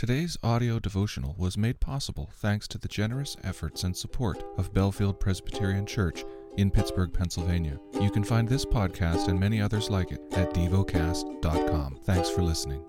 [0.00, 5.20] Today's audio devotional was made possible thanks to the generous efforts and support of Bellefield
[5.20, 6.24] Presbyterian Church
[6.56, 7.78] in Pittsburgh, Pennsylvania.
[8.00, 11.98] You can find this podcast and many others like it at devocast.com.
[12.04, 12.82] Thanks for listening.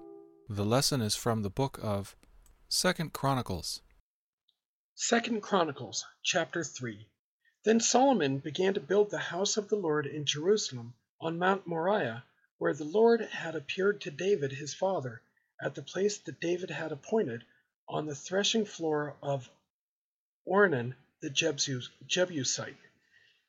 [0.47, 2.15] The lesson is from the book of
[2.69, 3.81] Second Chronicles.
[4.95, 7.07] Second Chronicles chapter 3
[7.65, 12.23] Then Solomon began to build the house of the Lord in Jerusalem on Mount Moriah,
[12.57, 15.21] where the Lord had appeared to David his father
[15.61, 17.43] at the place that David had appointed
[17.87, 19.49] on the threshing floor of
[20.47, 22.77] Ornan the Jebusite.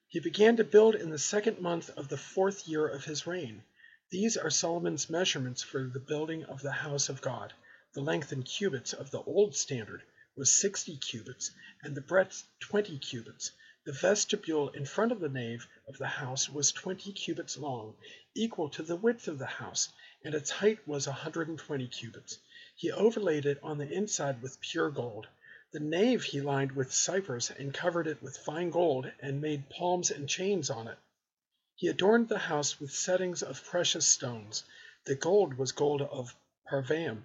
[0.08, 3.62] He began to build in the second month of the fourth year of his reign.
[4.10, 7.54] These are Solomon's measurements for the building of the house of God.
[7.94, 10.02] The length in cubits of the old standard
[10.36, 11.50] was sixty cubits,
[11.82, 13.52] and the breadth twenty cubits.
[13.84, 17.96] The vestibule in front of the nave of the house was twenty cubits long,
[18.32, 19.88] equal to the width of the house,
[20.22, 22.38] and its height was a hundred and twenty cubits.
[22.76, 25.26] He overlaid it on the inside with pure gold.
[25.72, 30.12] The nave he lined with cypress and covered it with fine gold and made palms
[30.12, 30.98] and chains on it.
[31.74, 34.62] He adorned the house with settings of precious stones.
[35.06, 36.36] The gold was gold of
[36.68, 37.24] Parvaim.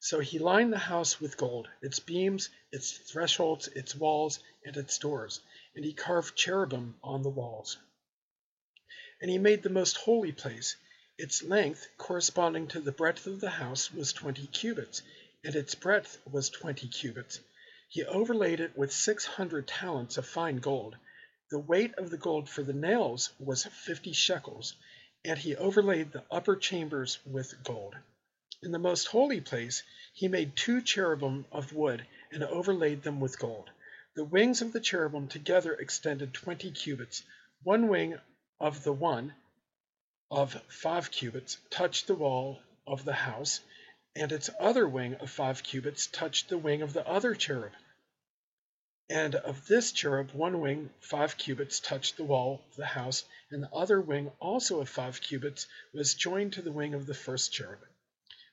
[0.00, 4.98] So he lined the house with gold, its beams, its thresholds, its walls, and its
[4.98, 5.40] doors,
[5.76, 7.76] and he carved cherubim on the walls.
[9.20, 10.76] And he made the most holy place.
[11.18, 15.02] Its length, corresponding to the breadth of the house, was twenty cubits,
[15.44, 17.40] and its breadth was twenty cubits.
[17.88, 20.96] He overlaid it with six hundred talents of fine gold.
[21.50, 24.74] The weight of the gold for the nails was fifty shekels,
[25.24, 27.94] and he overlaid the upper chambers with gold.
[28.62, 33.38] In the most holy place he made two cherubim of wood and overlaid them with
[33.38, 33.70] gold.
[34.16, 37.22] The wings of the cherubim together extended twenty cubits.
[37.64, 38.18] One wing
[38.58, 39.34] of the one
[40.30, 43.60] of five cubits touched the wall of the house,
[44.14, 47.74] and its other wing of five cubits touched the wing of the other cherub.
[49.10, 53.62] And of this cherub one wing five cubits touched the wall of the house, and
[53.64, 57.52] the other wing also of five cubits was joined to the wing of the first
[57.52, 57.80] cherub.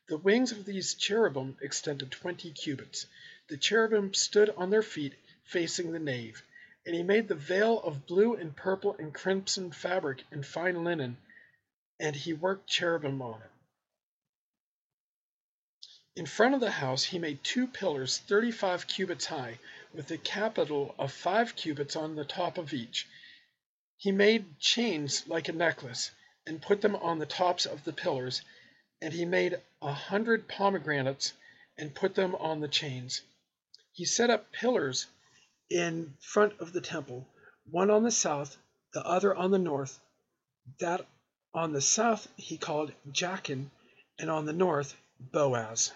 [0.10, 3.06] The wings of these cherubim extended twenty cubits.
[3.48, 5.16] The cherubim stood on their feet
[5.46, 6.42] facing the nave,
[6.86, 11.16] and he made the veil of blue and purple and crimson fabric and fine linen
[12.00, 13.52] and he worked cherubim on it.
[16.16, 19.60] In front of the house he made two pillars thirty five cubits high,
[19.94, 23.08] with a capital of five cubits on the top of each.
[23.98, 26.12] He made chains like a necklace,
[26.48, 28.42] and put them on the tops of the pillars,
[29.02, 31.34] and he made a hundred pomegranates,
[31.78, 33.22] and put them on the chains.
[33.92, 35.06] He set up pillars
[35.70, 37.28] in front of the temple,
[37.70, 38.58] one on the south,
[38.94, 40.00] the other on the north,
[40.80, 41.06] that
[41.54, 43.70] on the south he called Jachin,
[44.20, 45.92] and on the north Boaz.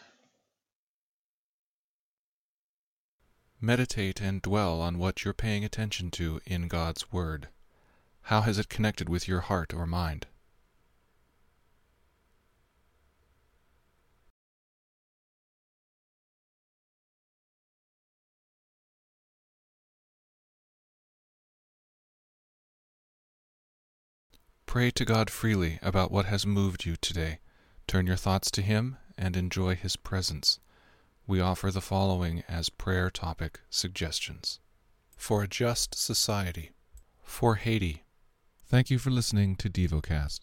[3.60, 7.48] Meditate and dwell on what you're paying attention to in God's Word.
[8.22, 10.28] How has it connected with your heart or mind?
[24.78, 27.40] Pray to God freely about what has moved you today.
[27.88, 30.60] Turn your thoughts to Him and enjoy His presence.
[31.26, 34.60] We offer the following as prayer topic suggestions
[35.16, 36.74] For a Just Society,
[37.24, 38.04] for Haiti.
[38.68, 40.42] Thank you for listening to DevoCast.